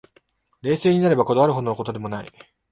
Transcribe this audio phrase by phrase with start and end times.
[0.63, 2.27] 冷静になれば、こだわるほどの事でもない